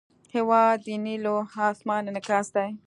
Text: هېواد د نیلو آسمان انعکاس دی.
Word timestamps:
هېواد 0.35 0.77
د 0.85 0.89
نیلو 1.05 1.35
آسمان 1.69 2.01
انعکاس 2.09 2.47
دی. 2.55 2.69